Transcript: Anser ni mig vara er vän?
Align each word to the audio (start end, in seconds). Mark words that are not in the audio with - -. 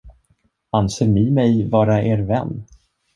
Anser 0.79 1.07
ni 1.07 1.25
mig 1.39 1.61
vara 1.71 2.01
er 2.13 2.21
vän? 2.31 2.65